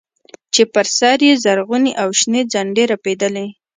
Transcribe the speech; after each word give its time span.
چې 0.53 0.63
پر 0.73 0.85
سر 0.97 1.19
يې 1.27 1.33
زرغونې 1.43 1.91
او 2.01 2.09
شنې 2.19 2.41
جنډې 2.53 2.83
رپېدلې. 2.93 3.47